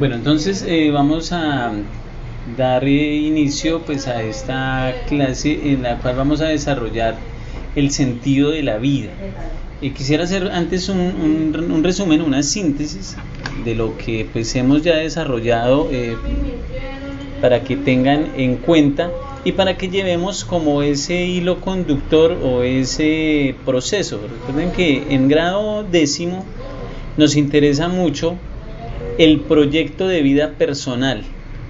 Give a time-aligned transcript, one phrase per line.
[0.00, 1.72] Bueno, entonces eh, vamos a
[2.56, 7.16] dar inicio pues a esta clase en la cual vamos a desarrollar
[7.76, 9.10] el sentido de la vida.
[9.82, 13.14] Y quisiera hacer antes un, resumen, una síntesis
[13.62, 16.16] de lo que pues hemos ya desarrollado eh,
[17.42, 19.10] para que tengan en cuenta
[19.44, 24.18] y para que llevemos como ese hilo conductor o ese proceso.
[24.22, 26.46] Recuerden que en grado décimo
[27.18, 28.38] nos interesa mucho
[29.20, 31.24] el proyecto de vida personal.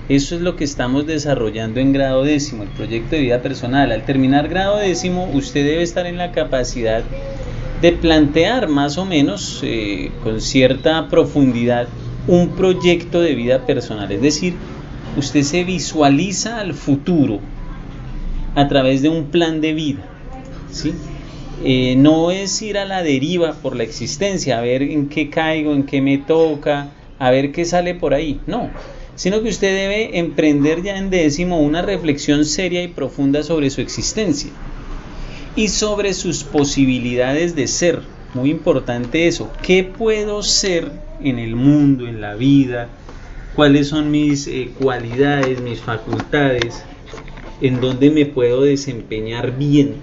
[0.08, 3.90] Eso es lo que estamos desarrollando en grado décimo, el proyecto de vida personal.
[3.90, 7.02] Al terminar grado décimo, usted debe estar en la capacidad
[7.82, 11.88] de plantear más o menos eh, con cierta profundidad
[12.28, 14.12] un proyecto de vida personal.
[14.12, 14.54] Es decir,
[15.16, 17.40] usted se visualiza al futuro
[18.54, 20.04] a través de un plan de vida.
[20.70, 20.92] ¿sí?
[21.64, 25.74] Eh, no es ir a la deriva por la existencia, a ver en qué caigo,
[25.74, 28.40] en qué me toca, a ver qué sale por ahí.
[28.48, 28.70] No,
[29.14, 33.82] sino que usted debe emprender ya en décimo una reflexión seria y profunda sobre su
[33.82, 34.50] existencia
[35.54, 38.00] y sobre sus posibilidades de ser.
[38.32, 39.52] Muy importante eso.
[39.62, 42.88] ¿Qué puedo ser en el mundo, en la vida?
[43.54, 46.82] ¿Cuáles son mis eh, cualidades, mis facultades?
[47.60, 49.96] ¿En dónde me puedo desempeñar bien?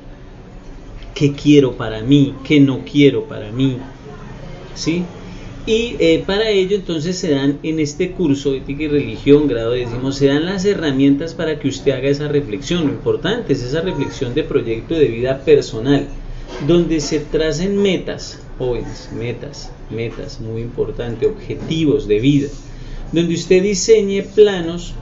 [1.15, 2.35] ¿Qué quiero para mí?
[2.43, 3.77] ¿Qué no quiero para mí?
[4.75, 5.03] ¿Sí?
[5.67, 10.13] Y eh, para ello entonces se dan en este curso Ética y Religión, grado décimo,
[10.13, 12.87] se dan las herramientas para que usted haga esa reflexión.
[12.87, 16.07] Lo importante es esa reflexión de proyecto de vida personal,
[16.65, 22.47] donde se tracen metas, jóvenes, metas, metas, muy importante, objetivos de vida,
[23.11, 24.93] donde usted diseñe planos,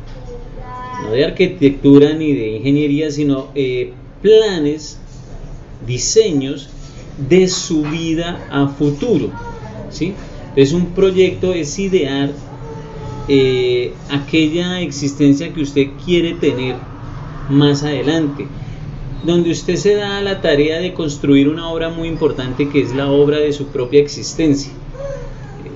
[1.03, 3.93] no de arquitectura ni de ingeniería, sino eh,
[4.23, 4.97] planes,
[5.85, 6.69] diseños
[7.29, 9.29] de su vida a futuro.
[9.91, 10.15] ¿sí?
[10.55, 12.31] Es un proyecto, es idear
[13.27, 16.75] eh, aquella existencia que usted quiere tener
[17.49, 18.47] más adelante,
[19.25, 23.09] donde usted se da la tarea de construir una obra muy importante que es la
[23.09, 24.71] obra de su propia existencia.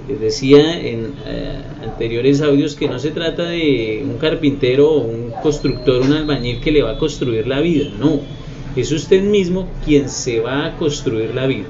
[0.08, 5.32] Les decía en eh, anteriores audios que no se trata de un carpintero o un
[5.44, 8.22] constructor, un albañil que le va a construir la vida, no,
[8.76, 11.66] es usted mismo quien se va a construir la vida.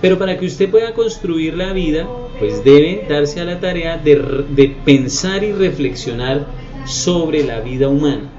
[0.00, 2.08] Pero para que usted pueda construir la vida,
[2.40, 6.46] pues debe darse a la tarea de, pensar y reflexionar
[6.86, 8.30] sobre la vida humana.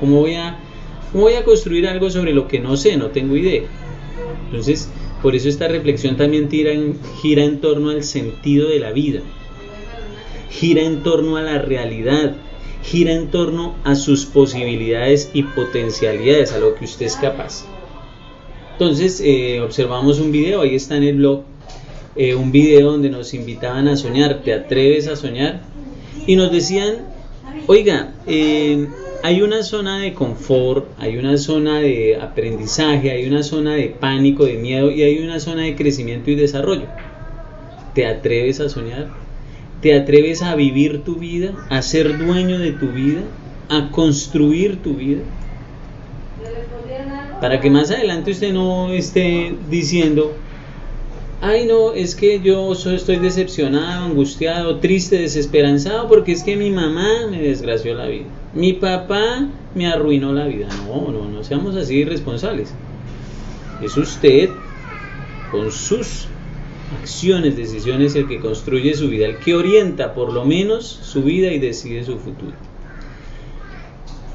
[0.00, 0.56] ¿Cómo voy, a,
[1.12, 2.96] voy a construir algo sobre lo que no sé?
[2.96, 3.64] No tengo idea.
[4.46, 4.88] Entonces,
[5.20, 6.48] por eso esta reflexión también
[7.20, 9.20] gira en torno al sentido de la vida,
[10.50, 12.36] gira en torno a la realidad,
[12.82, 17.66] gira en torno a sus posibilidades y potencialidades, a lo que usted es capaz.
[18.72, 21.44] Entonces eh, observamos un video, ahí está en el blog,
[22.16, 25.60] eh, un video donde nos invitaban a soñar, ¿te atreves a soñar?
[26.26, 26.96] Y nos decían,
[27.66, 28.86] oiga, eh,
[29.22, 34.44] hay una zona de confort, hay una zona de aprendizaje, hay una zona de pánico,
[34.44, 36.86] de miedo y hay una zona de crecimiento y desarrollo.
[37.94, 39.08] ¿Te atreves a soñar?
[39.80, 43.22] ¿Te atreves a vivir tu vida, a ser dueño de tu vida,
[43.68, 45.22] a construir tu vida?
[47.42, 50.32] para que más adelante usted no esté diciendo,
[51.42, 57.26] ay no, es que yo estoy decepcionado, angustiado, triste, desesperanzado porque es que mi mamá
[57.28, 60.68] me desgració la vida, mi papá me arruinó la vida.
[60.86, 62.72] No, no, no seamos así irresponsables.
[63.82, 64.50] Es usted
[65.50, 66.28] con sus
[67.00, 71.52] acciones, decisiones el que construye su vida, el que orienta por lo menos su vida
[71.52, 72.52] y decide su futuro.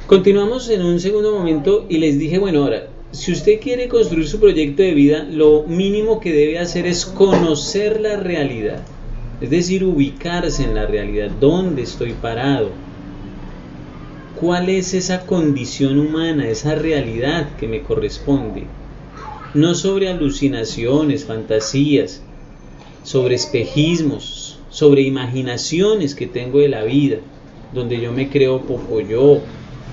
[0.08, 4.40] Continuamos en un segundo momento y les dije, bueno, ahora, si usted quiere construir su
[4.40, 8.84] proyecto de vida, lo mínimo que debe hacer es conocer la realidad,
[9.42, 12.70] es decir, ubicarse en la realidad, dónde estoy parado,
[14.40, 18.64] cuál es esa condición humana, esa realidad que me corresponde,
[19.54, 22.22] no sobre alucinaciones, fantasías,
[23.04, 27.18] sobre espejismos, sobre imaginaciones que tengo de la vida,
[27.74, 29.40] donde yo me creo poco yo,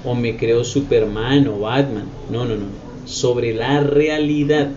[0.04, 4.70] o me creo Superman o Batman, no, no, no sobre la realidad,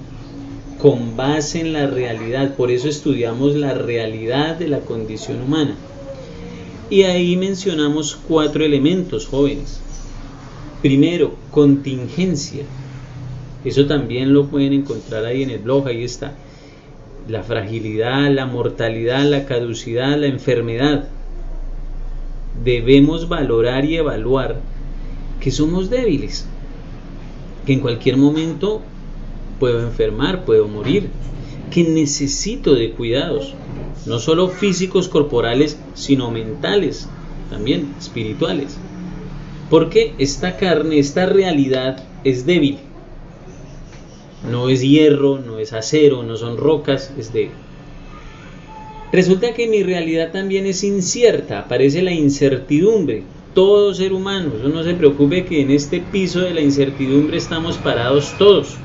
[0.80, 2.56] con base en la realidad.
[2.56, 5.76] Por eso estudiamos la realidad de la condición humana.
[6.90, 9.82] Y ahí mencionamos cuatro elementos, jóvenes.
[10.82, 12.64] Primero, contingencia.
[13.66, 16.36] Eso también lo pueden encontrar ahí en el blog, ahí está.
[17.28, 21.10] La fragilidad, la mortalidad, la caducidad, la enfermedad.
[22.64, 24.62] Debemos valorar y evaluar
[25.42, 26.48] que somos débiles,
[27.68, 28.82] que en cualquier momento
[29.60, 31.10] puedo enfermar, puedo morir,
[31.70, 33.56] que necesito de cuidados,
[34.06, 37.10] no solo físicos, corporales, sino mentales,
[37.50, 38.78] también espirituales.
[39.70, 42.78] Porque esta carne, esta realidad es débil.
[44.50, 47.52] No es hierro, no es acero, no son rocas, es débil.
[49.12, 53.24] Resulta que mi realidad también es incierta, aparece la incertidumbre.
[53.58, 58.36] Todo ser humano, no se preocupe que en este piso de la incertidumbre estamos parados
[58.38, 58.76] todos.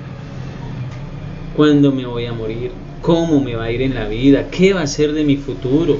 [1.55, 2.71] ¿Cuándo me voy a morir?
[3.03, 4.49] ¿Cómo me va a ir en la vida?
[4.49, 5.99] ¿Qué va a ser de mi futuro?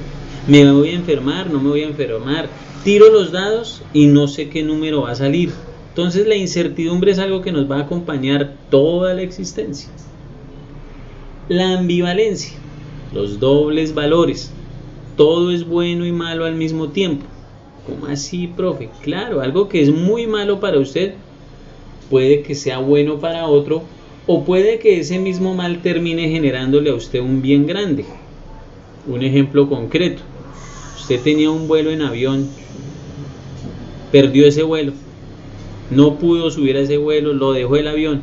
[0.49, 1.51] ¿Me voy a enfermar?
[1.51, 2.49] ¿No me voy a enfermar?
[2.83, 5.51] Tiro los dados y no sé qué número va a salir.
[5.91, 9.91] Entonces la incertidumbre es algo que nos va a acompañar toda la existencia.
[11.51, 12.57] La ambivalencia
[13.13, 14.51] los dobles valores.
[15.19, 17.27] Todo es bueno y malo al mismo tiempo.
[17.87, 18.91] ¿Cómo así, profe?
[19.03, 21.15] Claro, algo que es muy malo para usted
[22.11, 23.83] puede que sea bueno para otro
[24.27, 28.05] o puede que ese mismo mal termine generándole a usted un bien grande.
[29.07, 30.23] Un ejemplo concreto.
[30.97, 32.49] Usted tenía un vuelo en avión,
[34.13, 34.93] perdió ese vuelo,
[35.91, 38.23] no pudo subir a ese vuelo, lo dejó el avión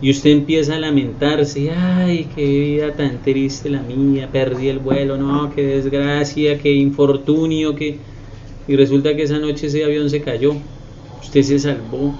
[0.00, 5.16] y usted empieza a lamentarse, ay, qué vida tan triste la mía, perdí el vuelo,
[5.16, 7.98] no, qué desgracia, qué infortunio, que...
[8.68, 10.54] Y resulta que esa noche ese avión se cayó,
[11.20, 12.14] usted se salvó.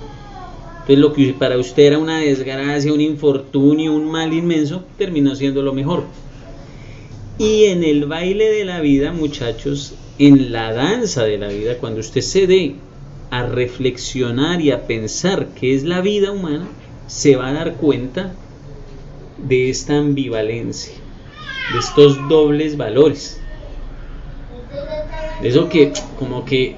[0.80, 5.62] Entonces lo que para usted era una desgracia, un infortunio, un mal inmenso, terminó siendo
[5.62, 6.04] lo mejor.
[7.38, 12.00] Y en el baile de la vida, muchachos, en la danza de la vida, cuando
[12.00, 12.76] usted se dé
[13.30, 16.68] a reflexionar y a pensar qué es la vida humana,
[17.06, 18.32] se va a dar cuenta
[19.38, 20.94] de esta ambivalencia,
[21.72, 23.40] de estos dobles valores.
[25.42, 26.76] Eso que como que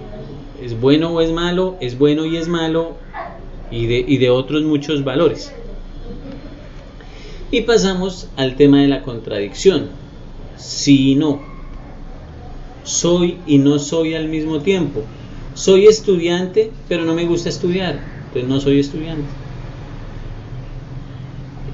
[0.62, 2.96] es bueno o es malo, es bueno y es malo,
[3.70, 5.52] y de, y de otros muchos valores.
[7.50, 9.88] Y pasamos al tema de la contradicción.
[10.56, 11.40] Si no,
[12.84, 15.02] soy y no soy al mismo tiempo.
[15.54, 19.28] Soy estudiante, pero no me gusta estudiar, entonces no soy estudiante.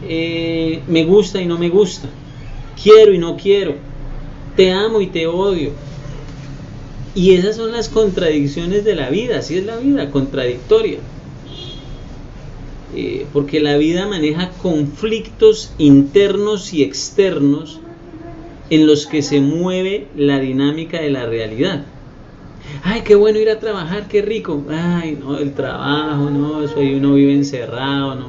[0.06, 2.08] Eh, me gusta y no me gusta,
[2.82, 3.76] quiero y no quiero,
[4.56, 5.70] te amo y te odio.
[7.14, 10.98] Y esas son las contradicciones de la vida, así es la vida, contradictoria.
[12.96, 17.80] Eh, porque la vida maneja conflictos internos y externos
[18.70, 21.84] en los que se mueve la dinámica de la realidad.
[22.82, 24.64] Ay, qué bueno ir a trabajar, qué rico.
[24.70, 28.28] Ay, no, el trabajo, no, eso ahí uno vive encerrado, no,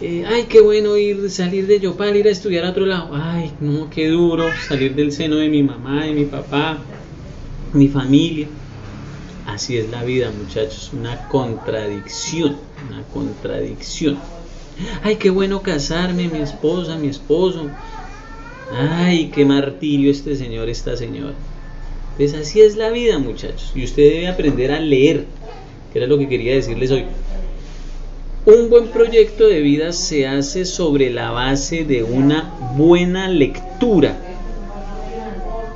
[0.00, 3.10] ay, qué bueno ir, salir de Yopal, ir a estudiar a otro lado.
[3.12, 6.78] Ay, no, qué duro salir del seno de mi mamá, de mi papá,
[7.72, 8.46] mi familia.
[9.46, 12.56] Así es la vida, muchachos, una contradicción,
[12.88, 14.18] una contradicción.
[15.02, 17.68] Ay, qué bueno casarme, mi esposa, mi esposo.
[18.72, 21.34] Ay, qué martirio este señor, esta señora.
[22.16, 23.72] Pues así es la vida, muchachos.
[23.74, 25.26] Y usted debe aprender a leer,
[25.92, 27.04] que era lo que quería decirles hoy.
[28.46, 34.16] Un buen proyecto de vida se hace sobre la base de una buena lectura,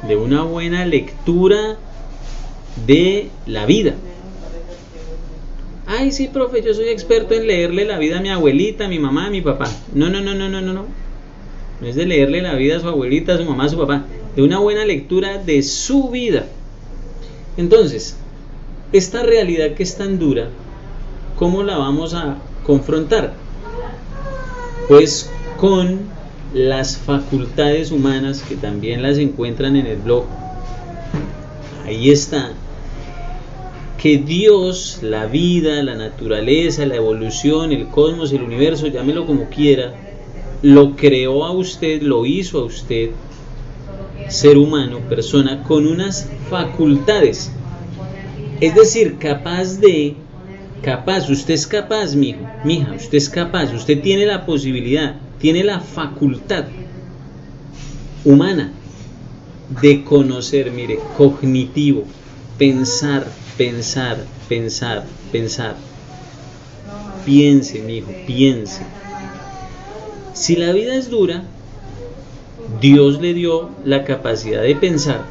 [0.09, 1.77] de una buena lectura
[2.87, 3.97] de la vida.
[5.87, 8.99] Ay, sí, profe, yo soy experto en leerle la vida a mi abuelita, a mi
[8.99, 9.71] mamá, a mi papá.
[9.93, 10.87] No, no, no, no, no, no, no.
[11.87, 14.07] Es de leerle la vida a su abuelita, a su mamá, a su papá.
[14.37, 16.47] De una buena lectura de su vida.
[17.59, 18.17] Entonces,
[18.95, 20.49] esta realidad que es tan dura,
[21.37, 23.35] ¿cómo la vamos a confrontar?
[24.89, 26.01] Pues con
[26.53, 30.25] las facultades humanas que también las encuentran en el blog.
[31.85, 32.53] Ahí está.
[34.01, 39.95] Que Dios, la vida, la naturaleza, la evolución, el cosmos, el universo, llámelo como quiera,
[40.63, 43.11] lo creó a usted, lo hizo a usted,
[44.29, 47.51] ser humano, persona, con unas facultades.
[48.61, 50.17] Es decir, capaz de
[50.85, 55.81] capaz, usted es capaz, mi mija, usted es capaz, usted tiene la posibilidad, tiene la
[55.81, 56.65] facultad
[58.25, 58.73] humana
[59.81, 62.05] de conocer, mire, cognitivo,
[62.59, 63.27] pensar,
[63.57, 65.77] pensar, pensar, pensar.
[67.25, 68.83] Piense, mi hijo, piense.
[70.35, 71.45] Si la vida es dura,
[72.81, 75.25] Dios le dio la capacidad de pensar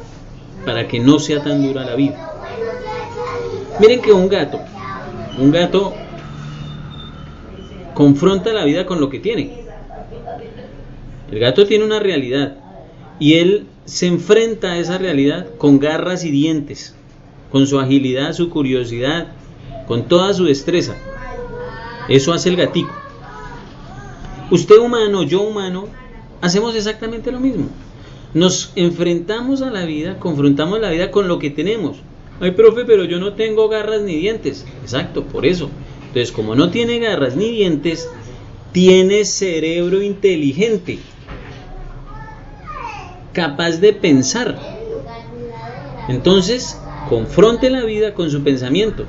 [0.64, 2.32] para que no sea tan dura la vida.
[3.80, 4.60] Miren que un gato,
[5.38, 5.94] un gato
[7.94, 9.64] confronta la vida con lo que tiene.
[11.30, 12.56] El gato tiene una realidad
[13.18, 16.94] y él se enfrenta a esa realidad con garras y dientes,
[17.50, 19.28] con su agilidad, su curiosidad,
[19.86, 20.94] con toda su destreza.
[22.08, 22.92] Eso hace el gatico.
[24.50, 25.88] Usted humano, yo humano,
[26.40, 27.68] hacemos exactamente lo mismo.
[28.34, 31.98] Nos enfrentamos a la vida, confrontamos la vida con lo que tenemos.
[32.40, 34.66] Ay, profe, pero yo no tengo garras ni dientes.
[34.82, 35.70] Exacto, por eso.
[36.08, 38.08] Entonces, como no tiene garras ni dientes,
[38.72, 40.98] tiene cerebro inteligente,
[43.32, 44.58] capaz de pensar.
[46.08, 49.04] Entonces, confronte la vida con su pensamiento.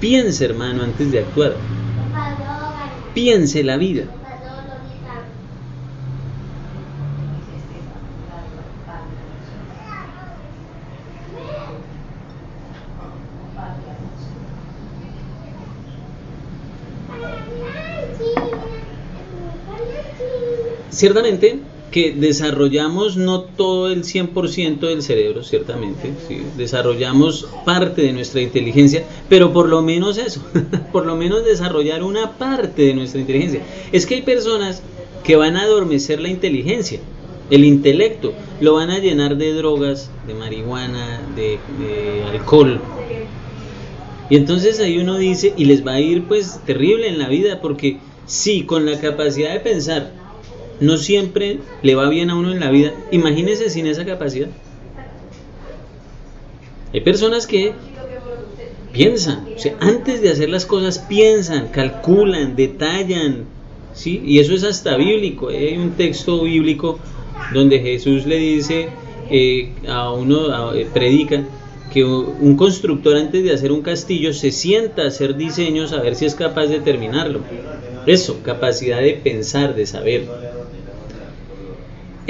[0.00, 1.56] Piense, hermano, antes de actuar.
[3.14, 4.04] Piense la vida.
[21.00, 21.58] Ciertamente
[21.90, 26.12] que desarrollamos no todo el 100% del cerebro, ciertamente,
[26.58, 30.42] desarrollamos parte de nuestra inteligencia, pero por lo menos eso,
[30.92, 33.62] por lo menos desarrollar una parte de nuestra inteligencia.
[33.92, 34.82] Es que hay personas
[35.24, 37.00] que van a adormecer la inteligencia,
[37.48, 42.78] el intelecto, lo van a llenar de drogas, de marihuana, de, de alcohol.
[44.28, 47.62] Y entonces ahí uno dice, y les va a ir pues terrible en la vida,
[47.62, 50.19] porque sí, con la capacidad de pensar,
[50.80, 52.92] no siempre le va bien a uno en la vida.
[53.10, 54.48] Imagínese sin esa capacidad.
[56.92, 57.72] Hay personas que
[58.92, 63.44] piensan, o sea, antes de hacer las cosas piensan, calculan, detallan,
[63.92, 64.20] ¿sí?
[64.24, 65.48] Y eso es hasta bíblico.
[65.48, 66.98] Hay un texto bíblico
[67.52, 68.88] donde Jesús le dice
[69.30, 71.44] eh, a uno, eh, predica,
[71.92, 76.14] que un constructor antes de hacer un castillo se sienta a hacer diseños a ver
[76.14, 77.40] si es capaz de terminarlo.
[78.06, 80.24] Eso, capacidad de pensar, de saber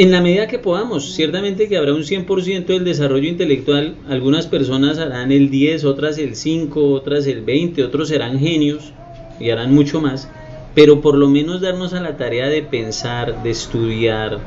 [0.01, 4.99] en la medida que podamos, ciertamente que habrá un 100% del desarrollo intelectual, algunas personas
[4.99, 8.93] harán el 10, otras el 5, otras el 20, otros serán genios
[9.39, 10.27] y harán mucho más,
[10.75, 14.39] pero por lo menos darnos a la tarea de pensar, de estudiar,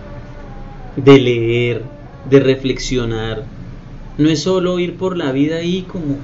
[0.96, 1.82] de leer,
[2.32, 3.44] de reflexionar.
[4.18, 6.18] No es solo ir por la vida ahí como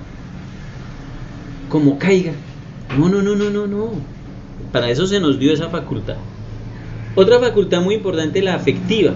[1.70, 2.34] como caiga.
[2.98, 4.19] No, no, no, no, no, no.
[4.72, 6.18] Para eso se nos dio esa facultad.
[7.16, 9.14] Otra facultad muy importante, la afectiva.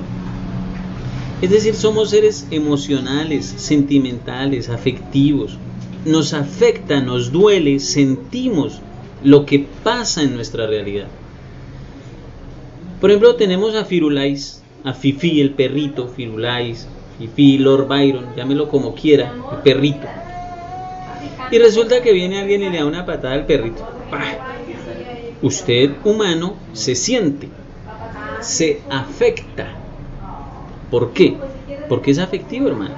[1.42, 5.58] Es decir, somos seres emocionales, sentimentales, afectivos.
[6.06, 8.80] Nos afecta, nos duele, sentimos
[9.24, 11.08] lo que pasa en nuestra realidad.
[13.00, 16.88] Por ejemplo, tenemos a Firulais, a Fifi, el perrito, Firulais,
[17.20, 20.08] Fifi, Lord Byron, llámelo como quiera, el perrito.
[21.52, 23.88] Y resulta que viene alguien y le da una patada al perrito.
[25.44, 27.50] Usted, humano, se siente
[28.44, 29.74] se afecta.
[30.92, 31.38] ¿Por qué?
[31.90, 32.96] Porque es afectivo, hermano.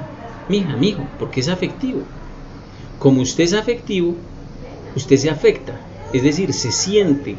[0.50, 2.02] Mija, mijo, porque es afectivo.
[3.00, 4.16] Como usted es afectivo,
[4.96, 5.80] usted se afecta.
[6.14, 7.36] Es decir, se siente,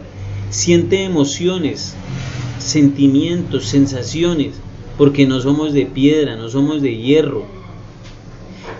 [0.51, 1.95] siente emociones,
[2.59, 4.55] sentimientos, sensaciones,
[4.97, 7.45] porque no somos de piedra, no somos de hierro.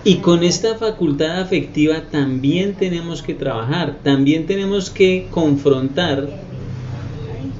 [0.03, 6.29] Y con esta facultad afectiva también tenemos que trabajar, también tenemos que confrontar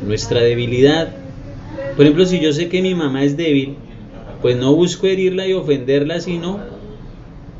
[0.05, 1.13] nuestra debilidad,
[1.97, 3.75] por ejemplo, si yo sé que mi mamá es débil,
[4.43, 6.59] pues no busco herirla y ofenderla, sino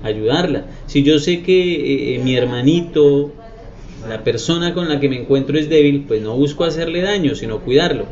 [0.04, 0.68] ayudarla.
[0.86, 3.32] Si yo sé que eh, eh, mi hermanito,
[4.08, 7.62] la persona con la que me encuentro es débil, pues no busco hacerle daño, sino
[7.62, 8.06] cuidarlo.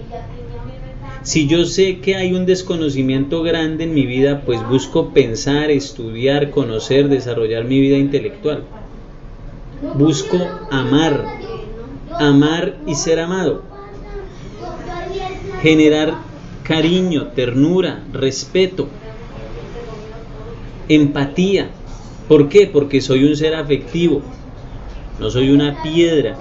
[1.25, 6.51] Si yo sé que hay un desconocimiento grande en mi vida, pues busco pensar, estudiar,
[6.51, 8.63] conocer, desarrollar mi vida intelectual.
[9.96, 10.38] Busco
[10.72, 11.25] amar,
[12.20, 13.75] amar y ser amado
[15.65, 16.13] generar
[16.62, 18.88] cariño, ternura, respeto,
[20.88, 21.70] empatía.
[22.27, 22.67] ¿Por qué?
[22.67, 24.22] Porque soy un ser afectivo,
[25.20, 26.38] no soy una piedra,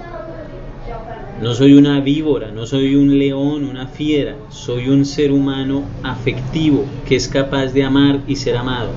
[1.41, 6.85] no soy una víbora, no soy un león, una fiera, soy un ser humano afectivo
[7.07, 8.91] que es capaz de amar y ser amado.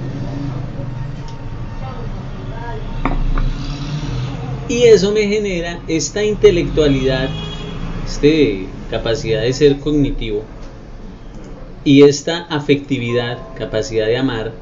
[4.68, 7.28] Y eso me genera esta intelectualidad,
[8.06, 10.44] este capacidad de ser cognitivo,
[11.84, 14.52] y esta afectividad, capacidad de amar,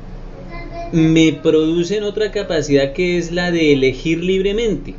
[0.92, 4.94] me producen otra capacidad que es la de elegir libremente,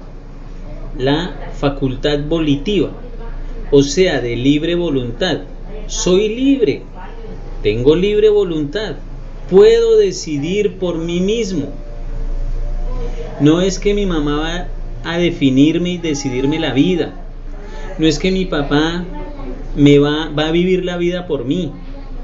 [0.98, 2.92] la facultad volitiva,
[3.72, 5.42] o sea, de libre voluntad.
[5.88, 6.84] Soy libre,
[7.64, 8.96] tengo libre voluntad,
[9.50, 11.70] puedo decidir por mí mismo.
[13.40, 17.14] No es que mi mamá va a definirme y decidirme la vida.
[17.98, 19.06] No es que mi papá
[19.76, 21.72] me va, va a vivir la vida por mí.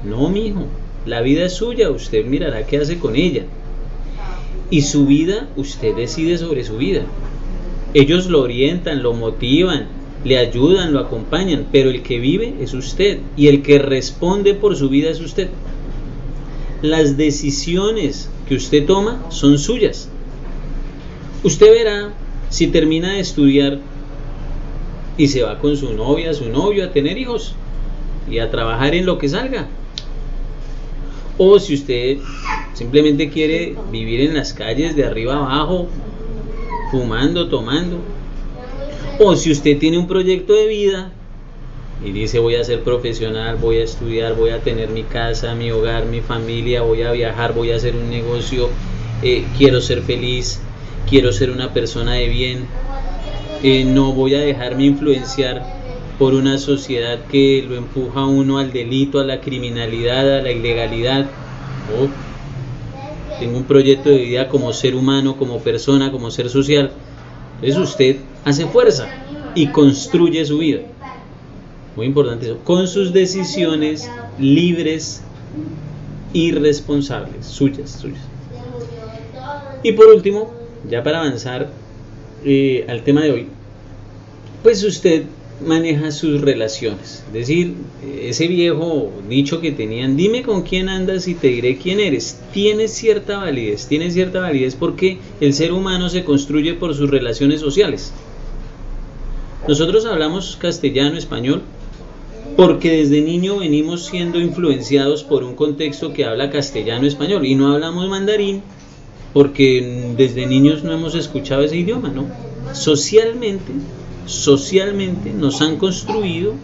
[0.04, 0.66] No, mi hijo,
[1.06, 3.44] la vida es suya, usted mirará qué hace con ella.
[4.70, 7.02] Y su vida, usted decide sobre su vida.
[7.94, 9.86] Ellos lo orientan, lo motivan,
[10.24, 14.74] le ayudan, lo acompañan, pero el que vive es usted y el que responde por
[14.74, 15.48] su vida es usted.
[16.82, 20.08] Las decisiones que usted toma son suyas.
[21.44, 22.12] Usted verá
[22.48, 23.78] si termina de estudiar
[25.16, 27.54] y se va con su novia, su novio a tener hijos
[28.28, 29.68] y a trabajar en lo que salga.
[31.36, 32.18] O si usted
[32.74, 35.88] simplemente quiere vivir en las calles de arriba abajo,
[36.94, 37.98] fumando, tomando.
[39.18, 41.12] O si usted tiene un proyecto de vida
[42.04, 45.72] y dice voy a ser profesional, voy a estudiar, voy a tener mi casa, mi
[45.72, 48.68] hogar, mi familia, voy a viajar, voy a hacer un negocio,
[49.22, 50.60] eh, quiero ser feliz,
[51.08, 52.66] quiero ser una persona de bien,
[53.64, 55.64] eh, no voy a dejarme influenciar
[56.16, 60.52] por una sociedad que lo empuja a uno al delito, a la criminalidad, a la
[60.52, 61.26] ilegalidad.
[63.44, 66.92] Tengo un proyecto de vida como ser humano, como persona, como ser social.
[67.56, 69.06] Entonces usted hace fuerza
[69.54, 70.80] y construye su vida.
[71.94, 72.58] Muy importante eso.
[72.64, 75.22] Con sus decisiones libres
[76.32, 78.22] y responsables, suyas, suyas.
[79.82, 80.50] Y por último,
[80.88, 81.68] ya para avanzar
[82.46, 83.48] eh, al tema de hoy,
[84.62, 85.24] pues usted
[85.60, 87.22] maneja sus relaciones.
[87.28, 87.74] Es decir,
[88.20, 92.88] ese viejo dicho que tenían, dime con quién andas y te diré quién eres, tiene
[92.88, 98.12] cierta validez, tiene cierta validez porque el ser humano se construye por sus relaciones sociales.
[99.66, 101.62] Nosotros hablamos castellano, español,
[102.56, 107.72] porque desde niño venimos siendo influenciados por un contexto que habla castellano, español, y no
[107.72, 108.62] hablamos mandarín
[109.32, 112.26] porque desde niños no hemos escuchado ese idioma, ¿no?
[112.72, 113.72] Socialmente
[114.26, 116.54] socialmente nos han construido,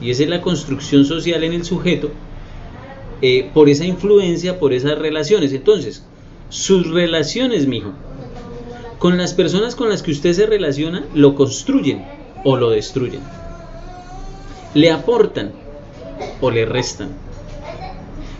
[0.00, 2.10] y esa es la construcción social en el sujeto,
[3.22, 5.52] eh, por esa influencia, por esas relaciones.
[5.52, 6.04] Entonces,
[6.50, 7.92] sus relaciones, mijo,
[8.98, 12.04] con las personas con las que usted se relaciona, lo construyen
[12.44, 13.20] o lo destruyen.
[14.74, 15.52] Le aportan
[16.40, 17.10] o le restan.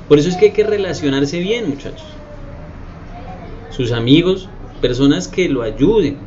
[0.08, 2.06] Por eso es que hay que relacionarse bien, muchachos.
[3.70, 4.48] Sus amigos,
[4.80, 6.18] personas que lo ayuden,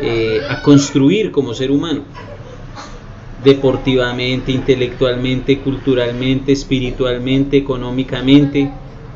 [0.00, 2.02] eh, a construir como ser humano,
[3.42, 8.70] deportivamente, intelectualmente, culturalmente, espiritualmente, económicamente.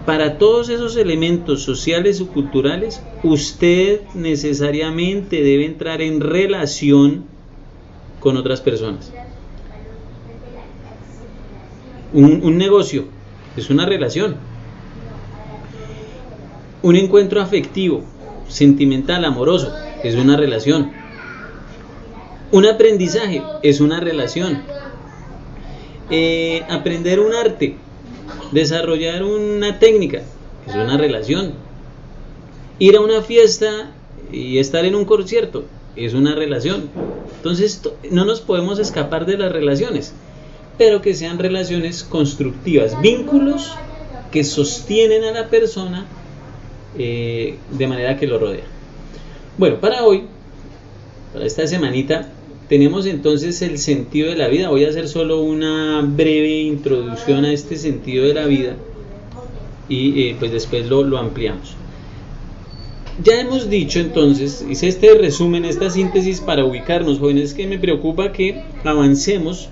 [0.07, 7.25] Para todos esos elementos sociales o culturales, usted necesariamente debe entrar en relación
[8.21, 9.13] con otras personas.
[12.13, 13.05] Un, un negocio
[13.57, 14.37] es una relación.
[16.81, 18.03] Un encuentro afectivo,
[18.49, 20.93] sentimental, amoroso, es una relación.
[22.51, 24.63] Un aprendizaje es una relación.
[26.11, 27.77] Eh, aprender un arte,
[28.53, 30.23] desarrollar una técnica,
[30.67, 31.53] es una relación.
[32.79, 33.91] Ir a una fiesta
[34.33, 35.65] y estar en un concierto,
[35.97, 36.89] es una relación.
[37.37, 40.15] Entonces no nos podemos escapar de las relaciones,
[40.79, 43.75] pero que sean relaciones constructivas, vínculos
[44.33, 46.07] que sostienen a la persona
[46.97, 48.78] eh, de manera que lo rodea.
[49.59, 50.23] Bueno, para hoy,
[51.33, 52.31] para esta semanita,
[52.69, 54.69] tenemos entonces el sentido de la vida.
[54.69, 58.77] Voy a hacer solo una breve introducción a este sentido de la vida
[59.89, 61.75] y eh, pues después lo, lo ampliamos.
[63.25, 68.31] Ya hemos dicho entonces, hice este resumen, esta síntesis para ubicarnos, jóvenes, que me preocupa
[68.31, 69.71] que avancemos,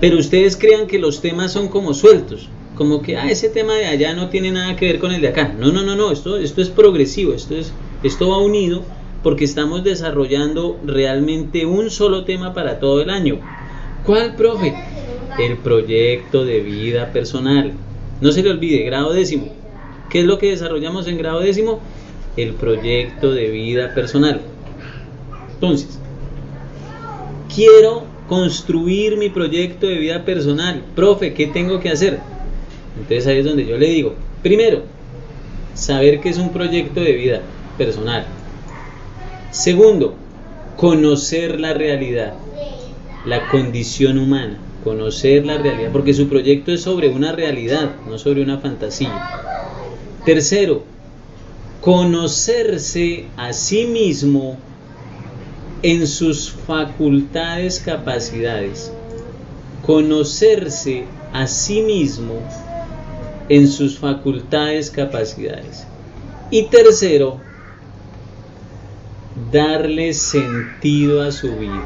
[0.00, 3.86] pero ustedes crean que los temas son como sueltos, como que ah, ese tema de
[3.86, 5.54] allá no tiene nada que ver con el de acá.
[5.56, 7.70] No, no, no, no, esto, esto es progresivo, esto es
[8.02, 8.82] esto va unido
[9.22, 13.40] porque estamos desarrollando realmente un solo tema para todo el año.
[14.04, 14.74] ¿Cuál, profe?
[15.38, 17.72] El proyecto de vida personal.
[18.20, 19.48] No se le olvide, grado décimo.
[20.10, 21.80] ¿Qué es lo que desarrollamos en grado décimo?
[22.36, 24.40] El proyecto de vida personal.
[25.54, 25.98] Entonces,
[27.52, 30.84] quiero construir mi proyecto de vida personal.
[30.94, 32.20] Profe, ¿qué tengo que hacer?
[32.96, 34.82] Entonces ahí es donde yo le digo, primero,
[35.74, 37.42] saber qué es un proyecto de vida
[37.76, 38.26] personal.
[39.50, 40.14] Segundo,
[40.76, 42.34] conocer la realidad,
[43.24, 48.42] la condición humana, conocer la realidad, porque su proyecto es sobre una realidad, no sobre
[48.42, 49.30] una fantasía.
[50.24, 50.82] Tercero,
[51.80, 54.58] conocerse a sí mismo
[55.82, 58.92] en sus facultades, capacidades.
[59.84, 62.34] Conocerse a sí mismo
[63.48, 65.86] en sus facultades, capacidades.
[66.50, 67.40] Y tercero,
[69.56, 71.82] darle sentido a su vida.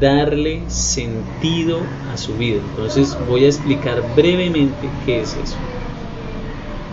[0.00, 1.80] Darle sentido
[2.12, 2.60] a su vida.
[2.60, 5.56] Entonces voy a explicar brevemente qué es eso.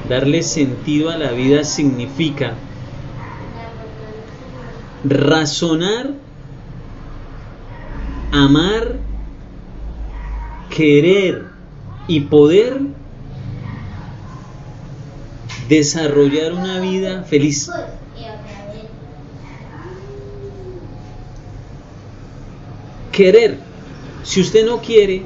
[0.09, 2.55] Darle sentido a la vida significa
[5.03, 6.15] razonar
[8.31, 8.95] amar,
[10.75, 11.45] querer
[12.07, 12.79] y poder
[15.67, 17.69] desarrollar una vida feliz.
[23.19, 23.57] Querer.
[24.23, 25.23] Si usted no quiere,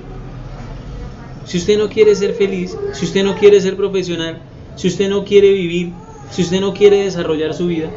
[1.45, 4.39] si usted no quiere ser feliz, si usted no quiere ser profesional,
[4.75, 5.91] si usted no quiere vivir,
[6.31, 7.91] si usted no quiere desarrollar su vida,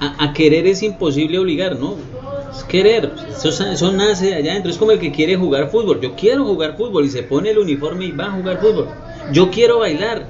[0.00, 1.96] a, querer es imposible obligar, ¿no?
[2.50, 6.16] Es querer, eso, nace de allá adentro, es como el que quiere jugar fútbol, yo
[6.16, 8.88] quiero jugar fútbol y se pone el uniforme y va a jugar fútbol,
[9.34, 10.28] yo quiero bailar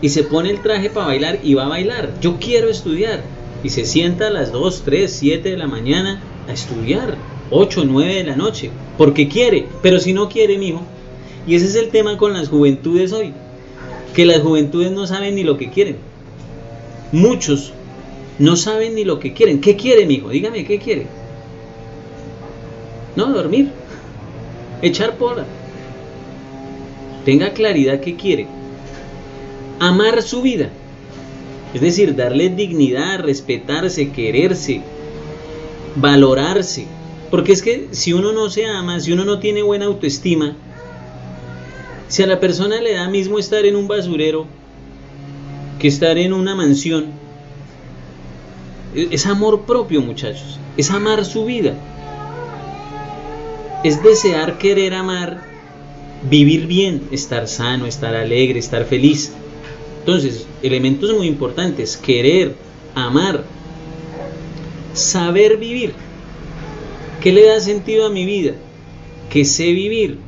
[0.00, 3.33] y se pone el traje para bailar y va a bailar, yo quiero estudiar
[3.64, 7.16] y se sienta a las 2, 3, 7 de la mañana a estudiar,
[7.50, 10.82] 8, 9 de la noche, porque quiere, pero si no quiere, mijo,
[11.46, 13.32] y ese es el tema con las juventudes hoy,
[14.14, 15.96] que las juventudes no saben ni lo que quieren.
[17.10, 17.72] Muchos
[18.38, 19.60] no saben ni lo que quieren.
[19.60, 20.28] ¿Qué quiere, mijo?
[20.28, 21.06] Dígame, ¿qué quiere?
[23.16, 23.70] No, dormir.
[24.82, 25.46] Echar pola.
[27.24, 28.46] Tenga claridad qué quiere.
[29.78, 30.70] Amar su vida.
[31.74, 34.80] Es decir, darle dignidad, respetarse, quererse,
[35.96, 36.86] valorarse.
[37.30, 40.56] Porque es que si uno no se ama, si uno no tiene buena autoestima,
[42.06, 44.46] si a la persona le da mismo estar en un basurero
[45.80, 47.06] que estar en una mansión,
[48.94, 50.60] es amor propio, muchachos.
[50.76, 51.74] Es amar su vida.
[53.82, 55.42] Es desear querer amar,
[56.30, 59.32] vivir bien, estar sano, estar alegre, estar feliz.
[60.04, 62.54] Entonces, elementos muy importantes, querer,
[62.94, 63.42] amar,
[64.92, 65.94] saber vivir.
[67.22, 68.52] ¿Qué le da sentido a mi vida?
[69.30, 70.18] Que sé vivir,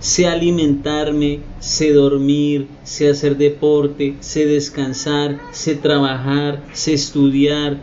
[0.00, 7.78] sé alimentarme, sé dormir, sé hacer deporte, sé descansar, sé trabajar, sé estudiar,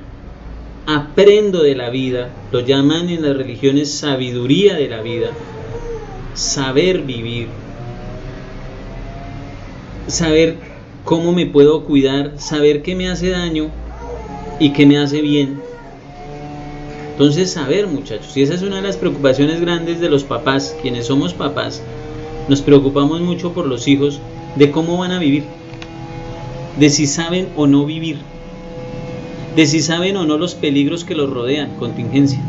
[0.85, 5.29] aprendo de la vida, lo llaman en las religiones sabiduría de la vida,
[6.33, 7.47] saber vivir,
[10.07, 10.72] saber
[11.03, 13.69] cómo me puedo cuidar, saber qué me hace daño
[14.59, 15.59] y qué me hace bien.
[17.11, 21.05] Entonces, saber muchachos, y esa es una de las preocupaciones grandes de los papás, quienes
[21.05, 21.83] somos papás,
[22.49, 24.19] nos preocupamos mucho por los hijos
[24.55, 25.43] de cómo van a vivir,
[26.79, 28.17] de si saben o no vivir,
[29.55, 32.41] de si saben o no los peligros que los rodean, contingencia.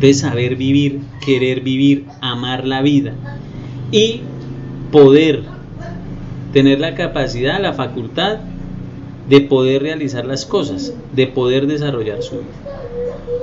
[0.00, 3.14] De saber vivir, querer vivir, amar la vida
[3.92, 4.20] y
[4.92, 5.42] poder
[6.52, 8.38] tener la capacidad, la facultad
[9.28, 12.80] de poder realizar las cosas, de poder desarrollar su vida.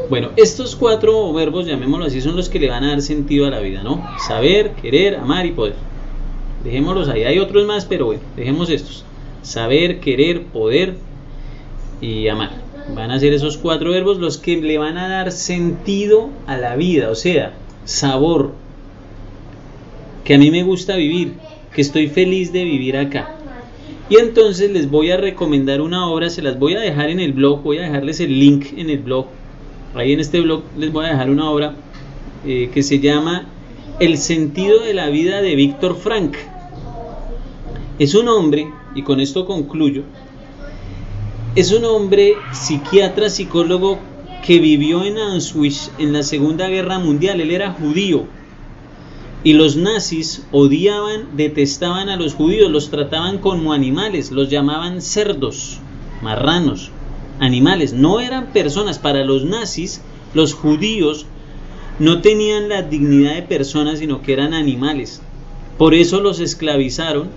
[0.09, 3.49] Bueno, estos cuatro verbos, llamémoslo así, son los que le van a dar sentido a
[3.49, 4.05] la vida, ¿no?
[4.25, 5.75] Saber, querer, amar y poder.
[6.63, 7.23] Dejémoslos ahí.
[7.23, 9.03] Hay otros más, pero bueno, dejemos estos.
[9.41, 10.95] Saber, querer, poder
[12.01, 12.51] y amar.
[12.95, 16.75] Van a ser esos cuatro verbos los que le van a dar sentido a la
[16.75, 18.51] vida, o sea, sabor.
[20.23, 21.33] Que a mí me gusta vivir,
[21.77, 23.35] que estoy feliz de vivir acá.
[24.09, 27.33] Y entonces les voy a recomendar una obra, se las voy a dejar en el
[27.33, 29.27] blog, voy a dejarles el link en el blog
[29.93, 31.75] Ahí en este blog les voy a dejar una obra
[32.45, 33.45] eh, que se llama
[33.99, 36.35] El sentido de la vida de Víctor Frank.
[37.99, 40.01] Es un hombre, y con esto concluyo,
[41.55, 43.99] es un hombre psiquiatra, psicólogo
[44.43, 47.39] que vivió en Auschwitz en la Segunda Guerra Mundial.
[47.39, 48.25] Él era judío.
[49.43, 55.79] Y los nazis odiaban, detestaban a los judíos, los trataban como animales, los llamaban cerdos,
[56.21, 56.91] marranos
[57.39, 58.99] animales, no eran personas.
[58.99, 60.01] Para los nazis,
[60.33, 61.25] los judíos
[61.99, 65.21] no tenían la dignidad de personas, sino que eran animales.
[65.77, 67.29] Por eso los esclavizaron,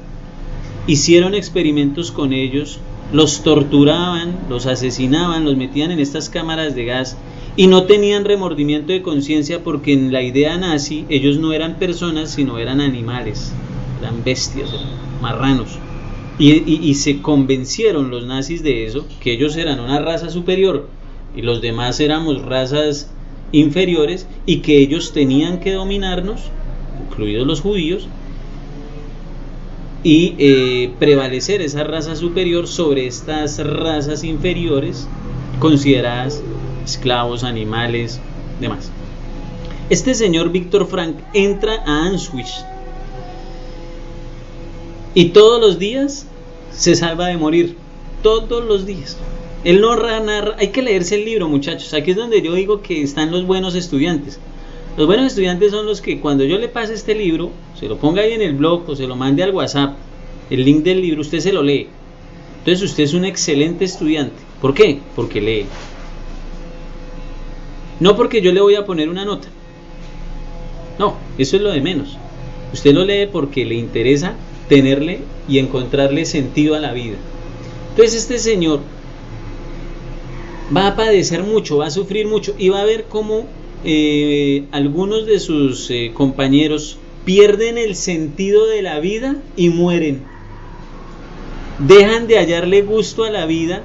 [0.87, 2.79] hicieron experimentos con ellos,
[3.13, 7.17] los torturaban, los asesinaban, los metían en estas cámaras de gas
[7.57, 12.31] y no tenían remordimiento de conciencia porque en la idea nazi ellos no eran personas,
[12.31, 13.53] sino eran animales,
[14.01, 14.71] eran bestias,
[15.21, 15.79] marranos.
[16.39, 20.89] Y, se convencieron los nazis de eso, que ellos eran una raza superior
[21.37, 23.11] y los demás éramos razas
[23.53, 26.45] inferiores y que ellos tenían que dominarnos,
[27.07, 28.09] incluidos los judíos,
[30.03, 35.07] y eh, prevalecer esa raza superior sobre estas razas inferiores
[35.59, 36.43] consideradas
[36.91, 38.21] esclavos, animales,
[38.61, 38.91] demás.
[39.89, 42.65] Este señor Víctor Frank entra a Auschwitz
[45.15, 46.27] y todos los días
[46.73, 47.77] se salva de morir
[48.23, 49.17] todos los días.
[49.65, 51.93] Él no narra, hay que leerse el libro, muchachos.
[51.93, 54.39] Aquí es donde yo digo que están los buenos estudiantes.
[54.97, 58.23] Los buenos estudiantes son los que cuando yo le pase este libro, se lo ponga
[58.23, 59.97] ahí en el blog o se lo mande al WhatsApp,
[60.51, 61.89] el link del libro, usted se lo lee.
[62.59, 64.37] Entonces usted es un excelente estudiante.
[64.61, 65.01] ¿Por qué?
[65.17, 65.67] Porque lee.
[68.01, 69.49] No porque yo le voy a poner una nota.
[70.99, 72.17] No, eso es lo de menos.
[72.73, 74.35] Usted lo lee porque le interesa
[74.69, 77.17] tenerle y encontrarle sentido a la vida.
[77.91, 78.81] Entonces este señor
[80.75, 83.47] va a padecer mucho, va a sufrir mucho y va a ver cómo
[83.85, 90.23] eh, algunos de sus eh, compañeros pierden el sentido de la vida y mueren.
[91.79, 93.83] Dejan de hallarle gusto a la vida,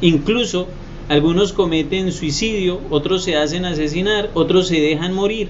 [0.00, 0.68] incluso
[1.08, 5.48] algunos cometen suicidio, otros se hacen asesinar, otros se dejan morir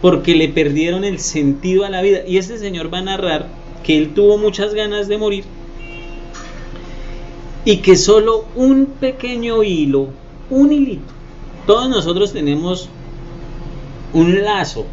[0.00, 2.20] porque le perdieron el sentido a la vida.
[2.26, 3.48] Y este señor va a narrar
[3.82, 5.44] que él tuvo muchas ganas de morir
[7.64, 10.08] y que solo un pequeño hilo,
[10.50, 11.12] un hilito,
[11.66, 12.88] todos nosotros tenemos
[14.12, 14.86] un lazo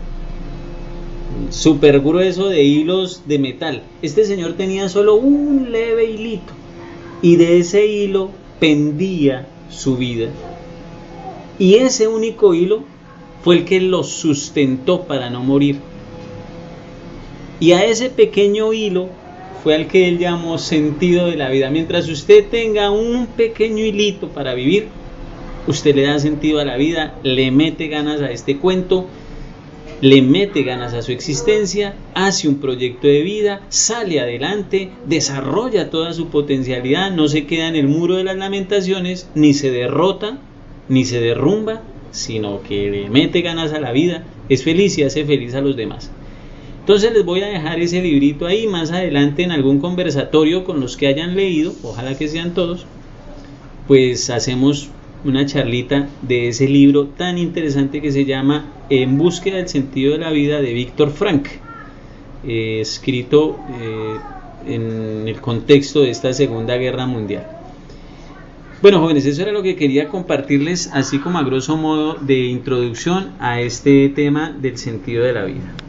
[1.52, 3.84] súper grueso de hilos de metal.
[4.02, 6.54] Este señor tenía solo un leve hilito
[7.22, 10.30] y de ese hilo pendía su vida.
[11.60, 12.84] Y ese único hilo
[13.44, 15.78] fue el que lo sustentó para no morir.
[17.60, 19.10] Y a ese pequeño hilo
[19.64, 21.70] fue al que él llamó sentido de la vida.
[21.70, 24.88] Mientras usted tenga un pequeño hilito para vivir,
[25.68, 29.08] usted le da sentido a la vida, le mete ganas a este cuento,
[30.04, 36.12] le mete ganas a su existencia, hace un proyecto de vida, sale adelante, desarrolla toda
[36.12, 40.40] su potencialidad, no se queda en el muro de las lamentaciones, ni se derrota,
[40.90, 45.24] ni se derrumba, sino que le mete ganas a la vida, es feliz y hace
[45.24, 46.12] feliz a los demás.
[46.82, 50.98] Entonces les voy a dejar ese librito ahí más adelante en algún conversatorio con los
[50.98, 52.86] que hayan leído, ojalá que sean todos,
[53.88, 54.90] pues hacemos
[55.24, 60.20] una charlita de ese libro tan interesante que se llama En búsqueda del sentido de
[60.20, 61.48] la vida de Víctor Frank,
[62.46, 64.18] eh, escrito eh,
[64.68, 67.48] en el contexto de esta Segunda Guerra Mundial.
[68.82, 73.32] Bueno, jóvenes, eso era lo que quería compartirles, así como a grosso modo de introducción
[73.40, 75.83] a este tema del sentido de la vida.